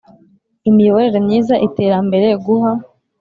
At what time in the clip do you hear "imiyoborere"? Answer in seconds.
0.69-1.19